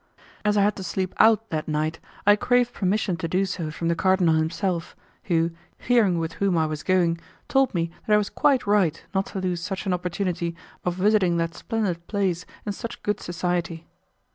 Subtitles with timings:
[0.43, 3.87] As I had to sleep out that night, I craved permission to do so from
[3.87, 8.31] the cardinal himself, who, hearing with whom I was going, told me that I was
[8.31, 13.03] quite right not to lose such an opportunity of visiting that splendid place in such
[13.03, 13.85] good society.